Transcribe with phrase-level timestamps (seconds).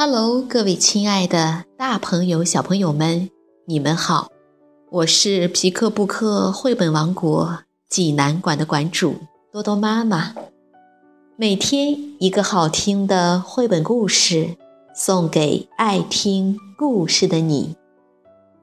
[0.00, 3.28] Hello，各位亲爱的大朋友、小朋友们，
[3.64, 4.30] 你们好！
[4.92, 9.16] 我是皮克布克绘本王国济南馆的馆主
[9.50, 10.36] 多多妈妈。
[11.34, 14.56] 每天一个好听的绘本故事，
[14.94, 17.74] 送给爱听故事的你。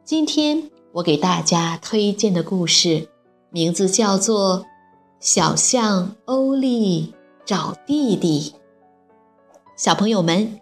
[0.05, 3.09] 今天我给大家推荐的故事，
[3.49, 4.59] 名字叫做
[5.19, 7.13] 《小象欧丽
[7.43, 8.53] 找弟弟》。
[9.75, 10.61] 小朋友们。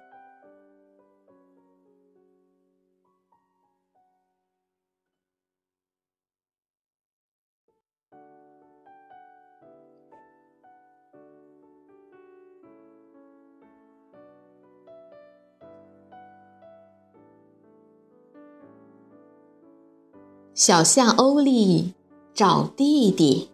[20.63, 21.95] 小象欧利
[22.35, 23.49] 找弟弟。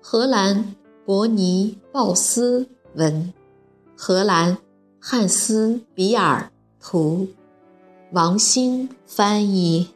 [0.00, 3.32] 荷兰伯尼鲍斯文，
[3.96, 4.58] 荷兰
[4.98, 7.28] 汉斯比尔图，
[8.10, 9.90] 王兴翻译，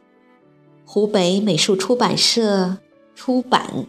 [0.85, 2.77] 湖北美术出版社
[3.13, 3.85] 出版。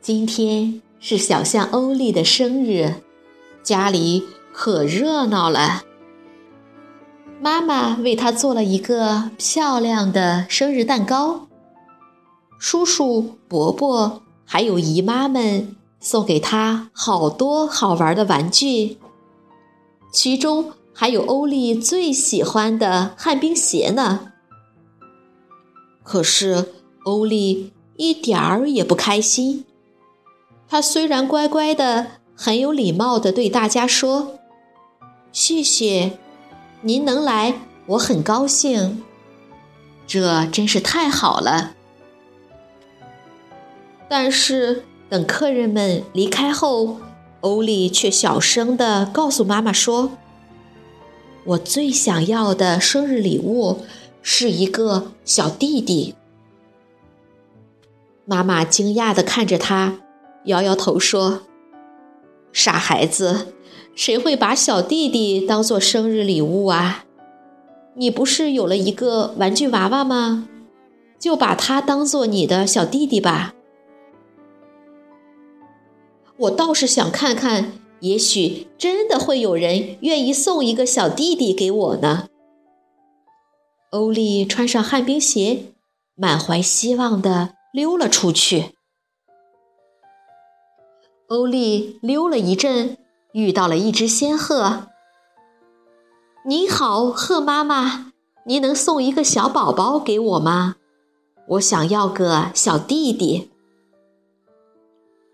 [0.00, 2.94] 今天是小象欧利的生日，
[3.64, 4.24] 家里。
[4.62, 5.84] 可热闹了！
[7.40, 11.46] 妈妈为他做了一个漂亮的生日蛋糕，
[12.58, 18.98] 叔叔、伯伯还有姨妈们送给他好多好玩的玩具，
[20.12, 24.32] 其中还有欧丽最喜欢的旱冰鞋呢。
[26.02, 26.74] 可是
[27.06, 29.64] 欧丽一点儿也不开心。
[30.68, 34.34] 他虽然乖乖的、很有礼貌的对大家说。
[35.32, 36.18] 谢谢，
[36.82, 37.54] 您能来，
[37.86, 39.04] 我很高兴。
[40.06, 41.74] 这真是太好了。
[44.08, 46.98] 但是等客人们离开后，
[47.42, 50.18] 欧丽却小声的告诉妈妈说
[51.46, 53.82] ：“我最想要的生日礼物
[54.22, 56.16] 是一个小弟弟。”
[58.26, 60.00] 妈妈惊讶的看着他，
[60.46, 61.42] 摇摇头说
[62.52, 63.54] ：“傻孩子。”
[63.94, 67.04] 谁会把小弟弟当做生日礼物啊？
[67.96, 70.48] 你不是有了一个玩具娃娃吗？
[71.18, 73.54] 就把它当做你的小弟弟吧。
[76.38, 82.28] 我倒是想看看，也许真的会有人愿意送一个小弟弟给我呢。
[83.90, 85.74] 欧丽穿上旱冰鞋，
[86.14, 88.70] 满怀希望地溜了出去。
[91.28, 92.96] 欧丽溜了一阵。
[93.32, 94.88] 遇到了一只仙鹤。
[96.46, 98.12] 你好，鹤妈妈，
[98.46, 100.76] 您能送一个小宝宝给我吗？
[101.48, 103.50] 我想要个小弟弟。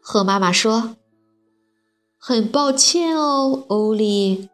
[0.00, 0.96] 鹤妈妈说
[2.18, 4.48] ：“很抱歉哦，欧丽，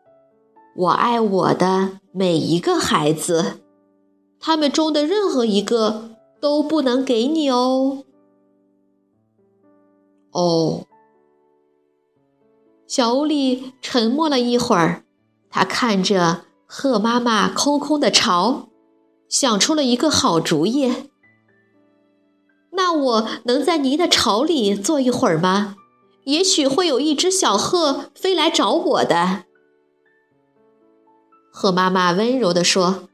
[0.76, 3.60] 我爱我的每一个孩子，
[4.41, 6.10] 他们中的任何一个
[6.41, 8.04] 都不能给你哦。”
[10.32, 10.86] 哦。
[12.92, 15.04] 小欧丽沉默了一会儿，
[15.48, 18.69] 她看着鹤妈妈空空的巢，
[19.30, 20.92] 想出了一个好主意。
[22.72, 25.76] 那我能在您的巢里坐一会儿吗？
[26.25, 29.44] 也许会有一只小鹤飞来找我的。
[31.50, 33.09] 鹤妈妈温柔地说：“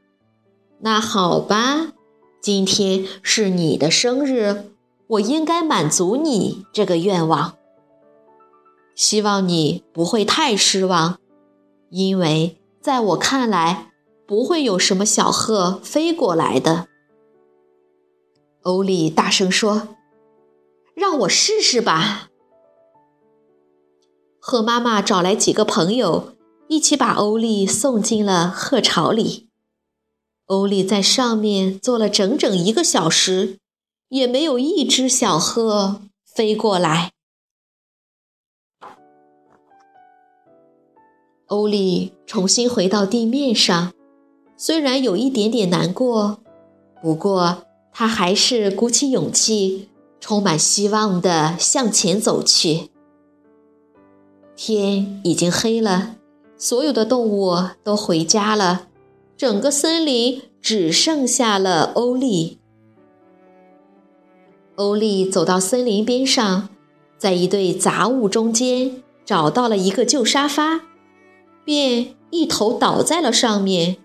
[0.83, 1.93] 那好吧，
[2.41, 4.73] 今天是你的生日，
[5.07, 7.53] 我应该满足你这个愿望。”
[8.99, 11.19] 希望你不会太失望，
[11.89, 13.93] 因为在我看来，
[14.27, 16.89] 不会有什么小鹤飞过来的。
[18.63, 19.95] 欧丽大声说
[20.93, 22.27] ：“让我试试吧。”
[24.37, 26.33] 鹤妈妈找来几个朋友，
[26.67, 29.47] 一起把欧丽送进了鹤巢里。
[30.47, 33.59] 欧丽在上面坐了整整一个小时，
[34.09, 37.13] 也没有一只小鹤飞过来。
[41.49, 43.91] 欧丽重新回到地面上，
[44.55, 46.37] 虽然有一点点难过，
[47.01, 52.91] 不过他还是鼓起勇气，充满希望地向前走去。
[54.55, 56.17] 天已经黑了，
[56.55, 58.87] 所有的动物都回家了，
[59.35, 62.59] 整个森林只剩下了欧丽。
[64.75, 66.69] 欧丽走到森林边上，
[67.17, 70.81] 在一堆杂物中间找到了一个旧沙发。
[71.69, 73.97] 便一头倒在了上面。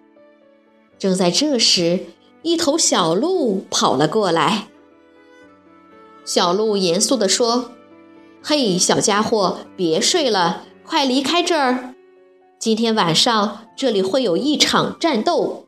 [0.98, 2.00] 正在这时，
[2.42, 4.68] 一头小鹿跑了过来。
[6.26, 7.70] 小鹿严肃地说
[8.44, 11.94] ：“嘿，小家伙，别睡了，快离开这儿！
[12.58, 15.64] 今天晚上这里会有一场战斗。”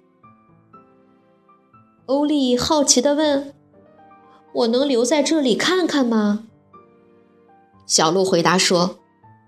[2.05, 3.55] 欧丽好奇地问
[4.53, 6.45] ：“我能留在这里看看吗？”
[7.89, 8.99] 小鹿回答说：“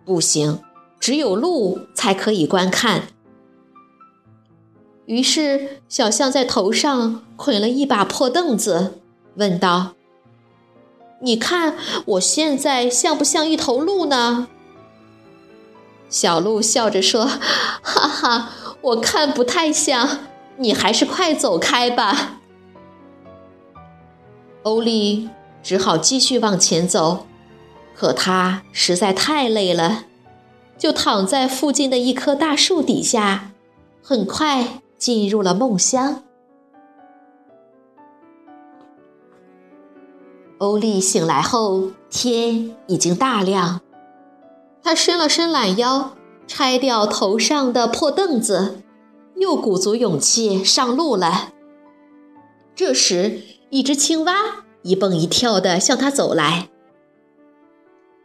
[0.07, 0.61] 不行，
[0.99, 3.09] 只有鹿才可以观看。”
[5.07, 9.01] 于是，小象在头上捆了一把破凳子，
[9.37, 9.95] 问道
[11.23, 14.49] ：“你看我现在像不像一头鹿呢？”
[16.11, 17.25] 小鹿笑着说
[17.83, 18.51] ：“哈哈，
[18.81, 22.41] 我看不太像，你还是快走开吧。”
[24.65, 25.31] 欧丽
[25.63, 27.27] 只好继续往前走，
[27.95, 30.05] 可他实在太累了，
[30.79, 33.51] 就躺在附近的一棵大树底下，
[34.03, 34.81] 很快。
[34.99, 36.25] 进入了梦乡。
[40.59, 43.81] 欧丽醒来后，天已经大亮。
[44.83, 46.17] 他伸了伸懒腰，
[46.49, 48.83] 拆掉头上的破凳子，
[49.37, 51.53] 又鼓足勇气上路了。
[52.75, 53.41] 这时，
[53.71, 54.35] 一只青蛙
[54.83, 56.69] 一蹦一跳地向他走来。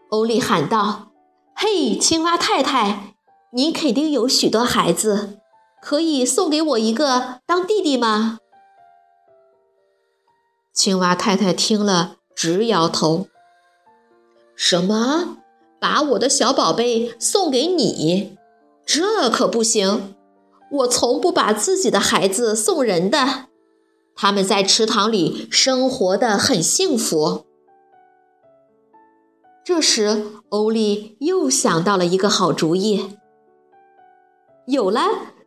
[0.09, 1.09] 欧丽喊道
[1.55, 3.15] ：“嘿，青蛙太太，
[3.51, 5.39] 您肯定有许多孩子。”
[5.83, 8.37] 可以送给我一个当弟弟吗？
[10.73, 13.27] 青蛙太太听了直摇头。
[14.55, 15.39] 什么？
[15.81, 18.37] 把我的小宝贝送给你？
[18.85, 20.15] 这可不行！
[20.71, 23.47] 我从不把自己的孩子送人的。
[24.15, 27.43] 他们在池塘里生活的很幸福。
[29.63, 33.17] 这时，欧丽又想到了一个好主意。
[34.67, 35.01] 有了。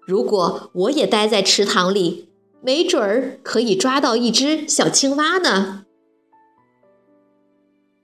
[0.06, 2.28] 如果我也待在池塘里，
[2.62, 5.84] 没准儿可以抓到一只小青蛙呢。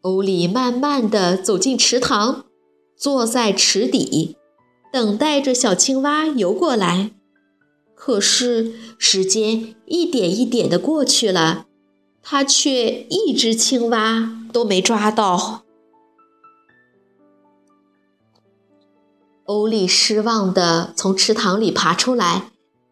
[0.00, 2.44] 欧丽慢慢地走进池塘，
[2.96, 4.36] 坐在池底，
[4.92, 7.12] 等待着小青蛙游过来。
[7.94, 11.66] 可是时间一点一点的过去了，
[12.20, 15.62] 他却一只青蛙都没抓到。
[19.44, 22.50] 欧丽失望地从池塘里爬出来，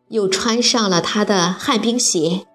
[0.09, 2.47] 又穿上了他的旱冰鞋。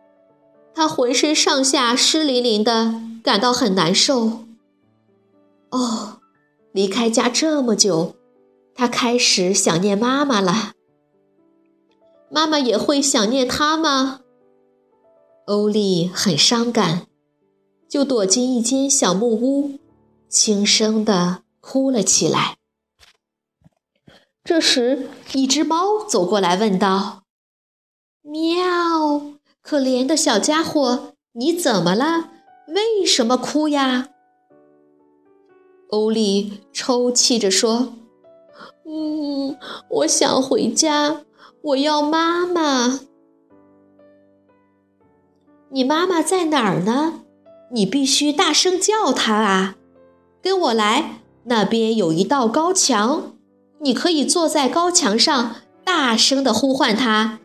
[0.74, 4.46] 他浑身上下湿淋淋的，感到很难受。
[5.70, 6.20] 哦，
[6.74, 8.16] 离开家这么久，
[8.76, 10.74] 他开始想念妈妈了。
[12.30, 14.20] 妈妈也会想念他吗？
[15.46, 17.08] 欧丽很伤感，
[17.88, 19.80] 就躲进一间小木屋，
[20.28, 22.58] 轻声地哭了起来。
[24.46, 27.24] 这时，一只猫走过来问道
[28.22, 29.24] ：“喵，
[29.64, 32.30] 可怜的小家伙，你怎么了？
[32.68, 34.10] 为什么哭呀？”
[35.90, 37.94] 欧丽抽泣着说
[38.86, 39.58] ：“嗯，
[39.90, 41.22] 我想回家，
[41.64, 43.00] 我要妈妈。
[45.70, 47.22] 你妈妈在哪儿呢？
[47.72, 49.76] 你必须大声叫她啊！
[50.40, 53.32] 跟我来，那边有一道高墙。”
[53.80, 57.40] 你可以坐在高墙上，大声的呼唤他。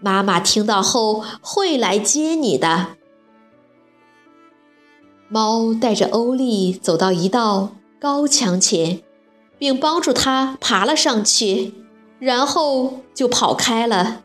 [0.00, 2.88] 妈妈听到后会来接你的。
[5.28, 7.70] 猫带着欧丽走到一道
[8.00, 9.02] 高墙前，
[9.58, 11.74] 并帮助他爬了上去，
[12.18, 14.22] 然后就跑开了。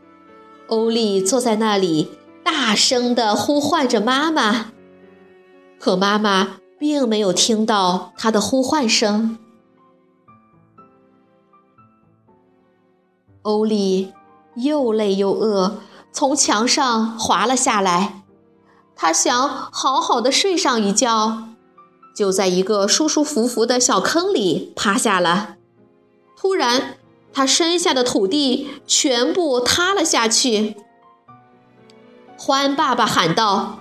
[0.68, 2.10] 欧丽坐在那里，
[2.42, 4.72] 大声的呼唤着妈妈，
[5.78, 9.38] 可妈妈并没有听到她的呼唤声。
[13.44, 14.14] 欧丽
[14.54, 15.76] 又累又饿，
[16.10, 18.22] 从墙上滑了下来。
[18.96, 21.48] 他想好好的睡上一觉，
[22.16, 25.56] 就在一个舒舒服服的小坑里趴下了。
[26.38, 26.96] 突然，
[27.34, 30.76] 他身下的土地全部塌了下去。
[32.38, 33.80] 欢爸爸喊道：“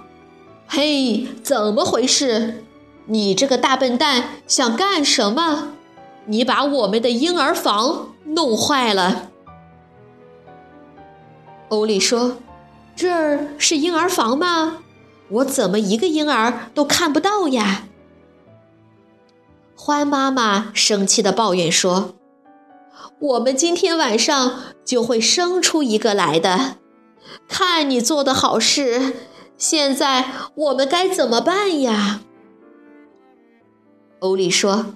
[0.68, 2.66] 嘿，怎么回事？
[3.06, 5.70] 你这个大笨蛋想干什么？
[6.26, 9.30] 你把我们的婴儿房弄坏了！”
[11.74, 12.38] 欧丽说
[12.96, 14.78] ：“这儿是婴儿房吗？
[15.30, 17.88] 我怎么一个婴儿都看不到呀？”
[19.76, 22.14] 欢妈妈生气地抱怨说
[23.20, 26.78] ：“我们今天晚上就会生出一个来的。
[27.48, 29.14] 看你做的好事，
[29.58, 32.22] 现在我们该怎么办呀？”
[34.22, 34.94] 欧丽说：“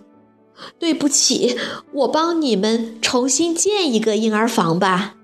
[0.77, 1.57] 对不起，
[1.91, 5.15] 我帮你们重新建一个婴儿房吧。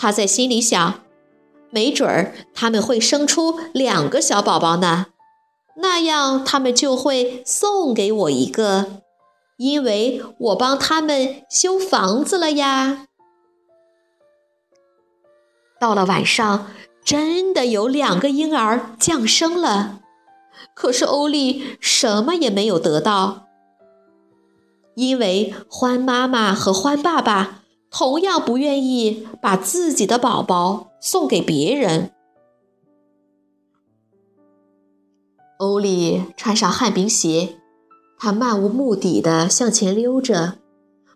[0.00, 1.00] 他在心里想，
[1.70, 5.06] 没准儿他们会生出两个小宝宝呢，
[5.78, 9.02] 那样他们就会送给我一个，
[9.56, 13.06] 因为我帮他们修房子了呀。
[15.80, 16.68] 到了晚上，
[17.04, 19.98] 真的有两个婴儿降生了，
[20.74, 23.46] 可是欧丽什么也没有得到。
[24.94, 27.57] 因为欢妈妈和欢爸爸
[27.90, 32.12] 同样不愿意把自己的宝宝送给别人。
[35.58, 37.56] 欧丽穿上旱冰鞋，
[38.18, 40.58] 她漫无目的的向前溜着，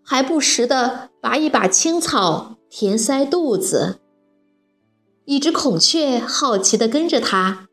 [0.02, 4.00] 还不时的拔一把青草填塞肚子。
[5.25, 7.69] 一只孔雀好奇的跟着他，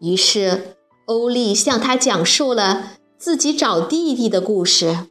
[0.00, 5.08] 于是欧丽向他讲述了自己找弟弟的故事。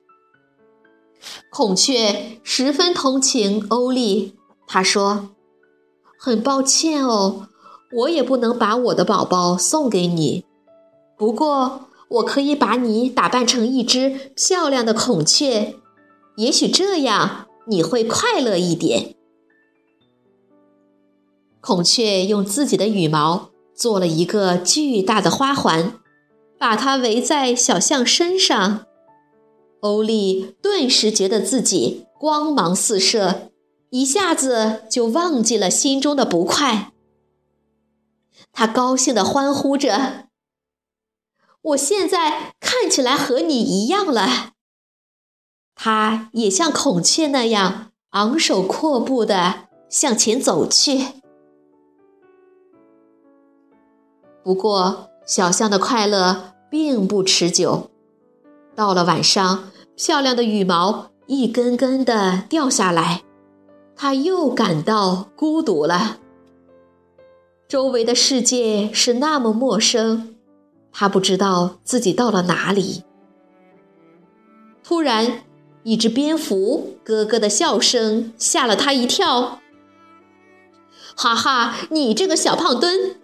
[1.49, 4.35] 孔雀十分同情欧丽，
[4.67, 5.29] 他说
[6.19, 7.47] ：“很抱歉哦，
[7.91, 10.45] 我也不能把我的宝宝送给你。
[11.17, 15.75] 不过，我可以把你打扮成一只漂亮的孔雀，
[16.37, 19.15] 也许这样你会快乐一点。”
[21.59, 25.99] 孔雀用自己的羽毛做了一个巨大的花环，
[26.57, 28.85] 把它围在小象身上。
[29.81, 33.51] 欧丽顿时觉得自己光芒四射，
[33.89, 36.91] 一下子就忘记了心中的不快。
[38.51, 40.29] 他高兴地欢呼着
[41.61, 44.53] ：“我现在看起来和你一样了。”
[45.75, 51.05] 他也像孔雀那样昂首阔步地向前走去。
[54.43, 57.91] 不过，小象的快乐并不持久。
[58.77, 63.23] 到了晚上，漂亮的羽毛一根根的掉下来，
[63.95, 66.19] 它又感到孤独了。
[67.67, 70.35] 周围的世界是那么陌生，
[70.93, 73.03] 他不知道自己到了哪里。
[74.83, 75.41] 突然，
[75.81, 79.59] 一只蝙蝠咯咯的笑声吓了他一跳。
[81.15, 83.15] 哈哈，你这个小胖墩，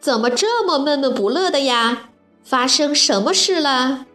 [0.00, 2.08] 怎么这么闷闷不乐的呀？
[2.42, 4.06] 发生什么事了？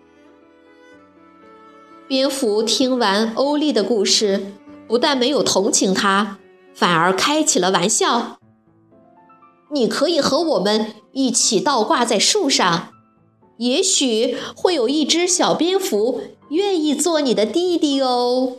[2.07, 4.53] 蝙蝠听完欧丽的故事，
[4.87, 6.39] 不但没有同情他，
[6.73, 8.37] 反而开起了玩笑。
[9.71, 12.93] 你可以和我们一起倒挂在树上，
[13.57, 18.53] 也许会有一只小蝙蝠愿意做你的弟弟哦。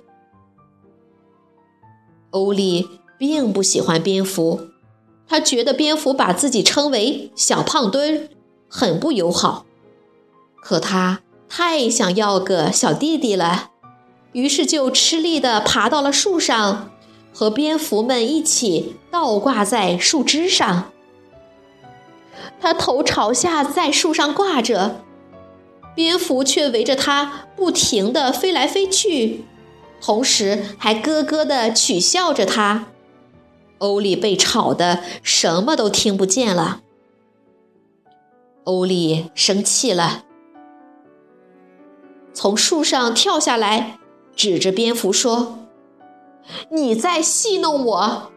[2.32, 2.86] 欧丽
[3.16, 4.60] 并不喜欢蝙蝠，
[5.26, 8.28] 他觉得蝙蝠把自己称为“小胖墩”
[8.68, 9.64] 很不友好。
[10.60, 11.22] 可他。
[11.48, 13.70] 太想要个小弟弟了，
[14.32, 16.90] 于是就吃力地爬到了树上，
[17.32, 20.90] 和蝙蝠们一起倒挂在树枝上。
[22.60, 25.00] 他头朝下在树上挂着，
[25.94, 29.44] 蝙蝠却围着他不停地飞来飞去，
[30.00, 32.86] 同时还咯咯地取笑着他。
[33.78, 36.80] 欧丽被吵得什么都听不见了。
[38.64, 40.24] 欧丽生气了。
[42.38, 43.98] 从树上跳下来，
[44.36, 45.58] 指着蝙蝠说
[46.70, 48.30] ：“你在戏弄我！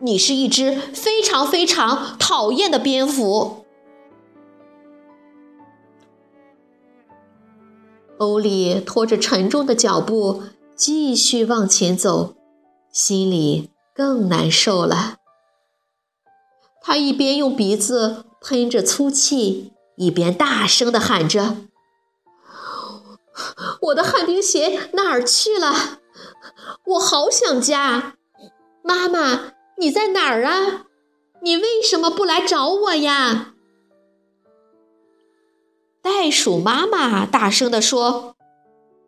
[0.00, 3.64] 你是一只非常非常讨厌的蝙蝠。”
[8.18, 10.42] 欧利拖着沉重的脚步
[10.74, 12.34] 继续往前走，
[12.90, 15.18] 心里更难受了。
[16.82, 21.58] 他一边用鼻子喷着粗气，一边大声地喊着。
[23.82, 26.00] 我的旱冰鞋哪儿去了？
[26.86, 28.14] 我好想家，
[28.82, 30.86] 妈妈，你在哪儿啊？
[31.42, 33.54] 你为什么不来找我呀？
[36.00, 38.36] 袋鼠妈妈大声地说：“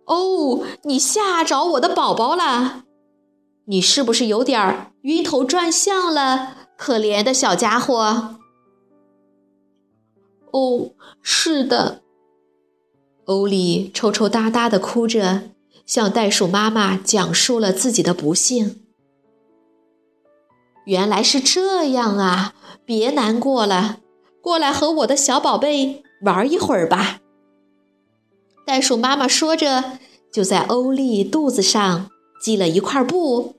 [0.06, 2.85] 哦，你吓着我的宝宝了，
[3.66, 6.68] 你是不是有点晕头转向了？
[6.76, 8.37] 可怜的小家伙。”
[10.52, 10.90] 哦，
[11.23, 12.02] 是的。
[13.26, 15.50] 欧丽抽抽搭搭地哭着，
[15.85, 18.83] 向袋鼠妈妈讲述了自己的不幸。
[20.85, 22.54] 原来是这样啊！
[22.85, 23.99] 别难过了，
[24.40, 27.18] 过来和我的小宝贝玩一会儿吧。
[28.64, 29.99] 袋鼠妈妈说着，
[30.33, 32.09] 就在欧丽肚子上
[32.40, 33.56] 系了一块布，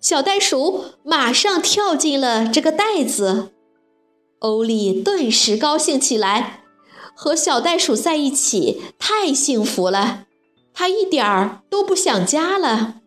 [0.00, 3.52] 小袋鼠马上跳进了这个袋子。
[4.38, 6.61] 欧丽顿时高兴起来。
[7.14, 10.26] 和小袋鼠在一起太幸福了，
[10.72, 13.02] 他一点儿都不想家了。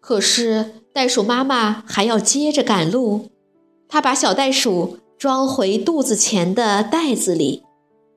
[0.00, 3.30] 可是袋鼠妈妈还要接着赶路，
[3.88, 7.64] 她把小袋鼠装回肚子前的袋子里，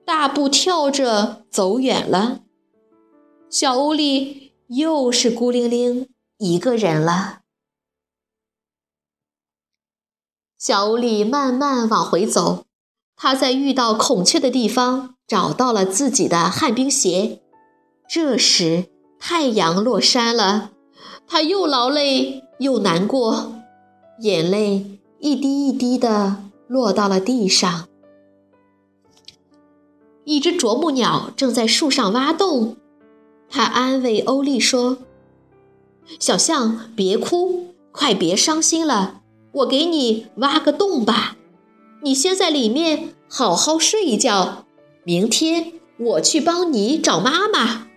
[0.05, 2.41] 大步跳着走远了。
[3.49, 7.39] 小屋里又是孤零零一个人了。
[10.59, 12.65] 小屋里慢慢往回走，
[13.17, 17.41] 他在遇到孔雀的地方找到了自己的旱冰鞋。
[18.07, 18.85] 这时
[19.19, 20.71] 太阳落山了。
[21.27, 23.53] 他又劳累又难过，
[24.21, 27.87] 眼泪一滴一滴的落到了地上。
[30.23, 32.75] 一只啄木鸟正在树上挖洞，
[33.49, 34.97] 它安慰欧丽说
[36.19, 39.21] ：“小象，别哭，快别伤心了，
[39.53, 41.36] 我给你挖个洞吧，
[42.03, 44.65] 你先在里面好好睡一觉，
[45.03, 47.87] 明天我去帮你找妈妈。”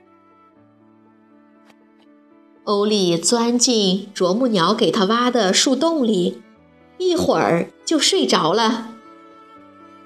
[2.64, 6.40] 欧丽钻进啄木鸟给他挖的树洞里，
[6.98, 8.94] 一会儿就睡着了。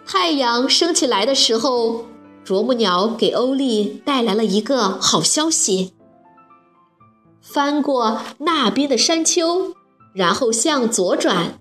[0.07, 2.07] 太阳升起来的时候，
[2.43, 5.93] 啄木鸟给欧丽带来了一个好消息：
[7.43, 9.75] 翻过那边的山丘，
[10.15, 11.59] 然后向左转，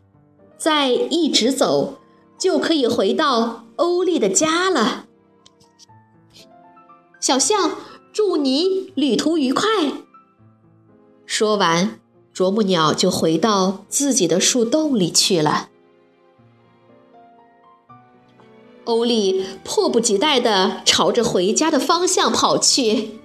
[0.57, 1.95] 再一直走，
[2.43, 5.05] 就可以回到欧丽的家了。
[7.21, 7.71] 小象，
[8.11, 9.69] 祝你旅途愉快。
[11.25, 12.01] 说完，
[12.33, 15.69] 啄木鸟就回到自己的树洞里去了。
[18.83, 23.19] 欧丽迫不及待地朝着回家的方向跑去，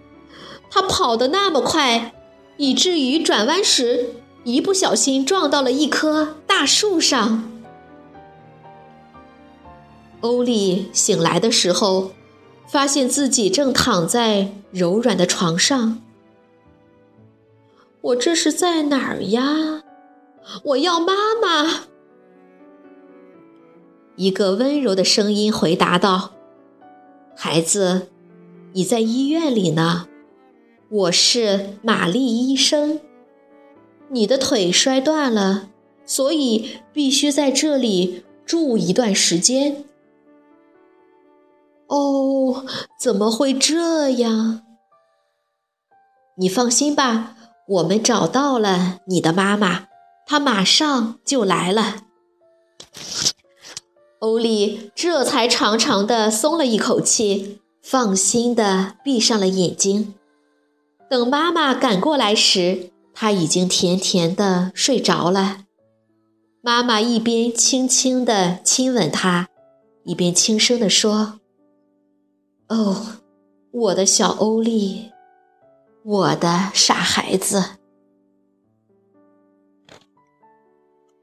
[0.70, 2.14] 他跑得那么快，
[2.56, 4.10] 以至于转弯时
[4.44, 7.50] 一不小心撞到了一棵大树上。
[10.20, 12.10] 欧丽醒来的时候，
[12.66, 16.02] 发现自己正躺在柔软的床上。
[18.00, 19.84] 我这是在哪儿呀？
[20.64, 21.84] 我要妈妈。
[24.16, 26.32] 一个温柔的声音回答道
[27.36, 28.08] ：“孩子，
[28.72, 30.08] 你在医院里呢。
[30.88, 33.00] 我是玛丽医生。
[34.08, 35.68] 你的腿摔断了，
[36.04, 39.84] 所以必须在这里住一段时间。”
[41.88, 42.64] 哦，
[43.00, 44.62] 怎么会这样？
[46.36, 47.34] 你放心吧。
[47.66, 49.88] 我们找到了你的妈妈，
[50.26, 51.96] 她马上就来了。
[54.20, 60.14] 欧丽这才长长的松了一口气，放心的闭上了眼睛。
[61.10, 65.64] 等妈妈赶过来时，她已经甜甜的睡着了。
[66.62, 69.48] 妈妈一边轻轻的亲吻她，
[70.04, 71.40] 一边轻声的说
[72.68, 73.18] ：“哦，
[73.70, 75.12] 我的小欧丽。”
[76.04, 77.62] 我的傻孩子，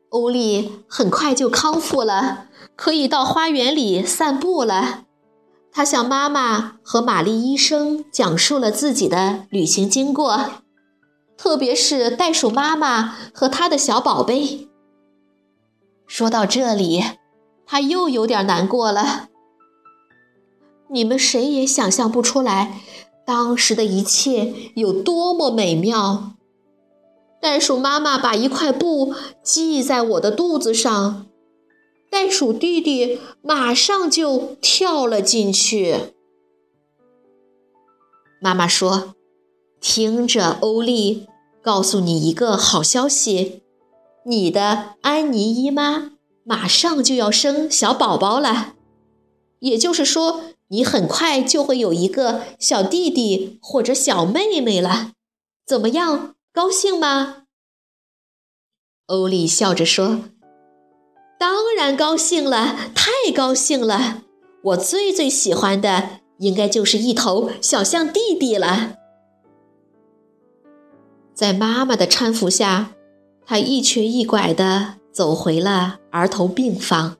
[0.10, 5.06] 欧丽很快就康复了，可以到花园里散步了。
[5.72, 10.52] 他向妈妈和玛丽医生讲述了自己的旅行经过，
[11.36, 14.70] 特别是袋鼠妈妈和他的小宝贝。
[16.06, 17.02] 说到这里，
[17.66, 19.30] 他又有点难过了。
[20.90, 22.82] 你们谁也想象不出来。
[23.26, 26.34] 当时的一切有多么美妙！
[27.42, 31.26] 袋鼠妈妈把一块布系在我的肚子上，
[32.12, 36.14] 袋鼠弟弟马上就跳了进去。
[38.40, 39.16] 妈妈说
[39.82, 41.26] ：“听着，欧丽，
[41.64, 43.64] 告诉你一个好消息，
[44.26, 46.12] 你的安妮姨妈
[46.44, 48.76] 马上就要生小宝宝了，
[49.62, 55.12] 也就是说。”你很快就会有一个小弟弟或者小妹妹了，
[55.66, 56.36] 怎么样？
[56.52, 57.44] 高兴吗？
[59.06, 60.22] 欧丽笑着说
[61.38, 64.24] ：“当然高兴了，太高兴了！
[64.64, 68.96] 我最最喜欢的应该就是一头小象弟弟了。”
[71.36, 72.94] 在妈妈的搀扶下，
[73.46, 77.18] 他一瘸一拐地走回了儿童病房。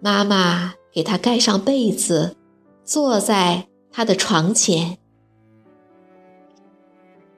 [0.00, 0.74] 妈妈。
[0.98, 2.34] 给他盖上被子，
[2.84, 4.98] 坐在他的床前。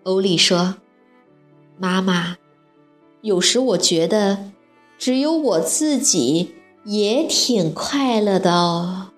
[0.04, 0.76] 欧丽说
[1.76, 2.38] ：“妈妈，
[3.20, 4.50] 有时我觉得，
[4.96, 6.54] 只有我自己
[6.86, 9.10] 也挺快乐的哦。”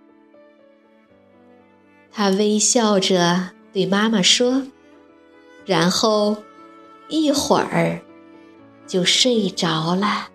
[2.10, 4.64] 他微笑着对妈妈说，
[5.64, 6.38] 然后
[7.08, 8.02] 一会儿
[8.88, 10.31] 就睡着了。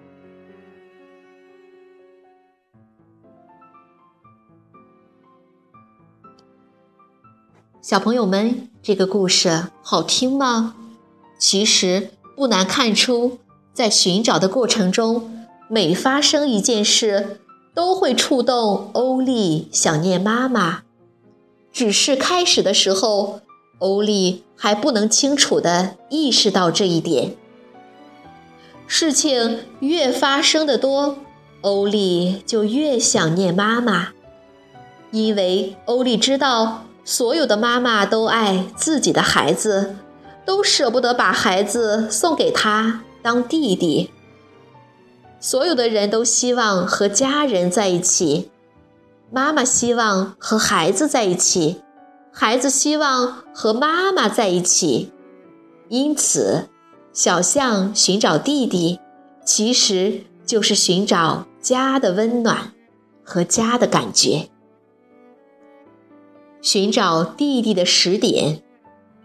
[7.90, 10.76] 小朋友们，这个故事好听吗？
[11.40, 13.38] 其实不难看出，
[13.72, 17.40] 在寻找的过程中，每发生一件事，
[17.74, 20.82] 都会触动欧丽想念妈妈。
[21.72, 23.40] 只是开始的时候，
[23.80, 27.38] 欧丽还不能清楚地意识到这一点。
[28.86, 31.20] 事情越发生的多，
[31.62, 34.10] 欧丽就越想念妈妈，
[35.12, 39.96] 因为欧丽知道，所有的妈妈都爱自己的孩子，
[40.46, 44.12] 都舍不得把孩子送给他当弟弟。
[45.40, 48.52] 所有的人都希望和家人在一起。
[49.32, 51.82] 妈妈希望和孩子在一起，
[52.34, 55.14] 孩子希望和妈妈在一起，
[55.88, 56.68] 因此，
[57.14, 59.00] 小象寻找弟弟，
[59.46, 62.74] 其实就是寻找家的温暖
[63.24, 64.50] 和家的感觉。
[66.62, 68.62] 寻找弟弟的时点，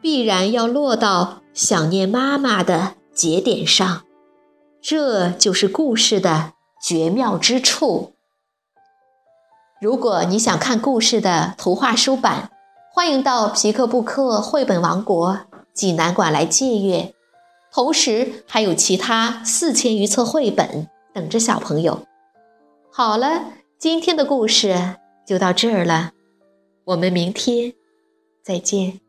[0.01, 4.03] 必然要落到想念妈妈的节点上，
[4.81, 8.13] 这就是故事的绝妙之处。
[9.81, 12.51] 如果你想看故事的图画书版，
[12.95, 15.41] 欢迎到皮克布克绘本王国
[15.75, 17.15] 济南馆来借阅。
[17.73, 22.07] 同时，还有其他四千余册绘本等着小朋友。
[22.93, 23.47] 好了，
[23.79, 26.11] 今天的故事就到这儿了，
[26.85, 27.73] 我们明天
[28.43, 29.02] 再见。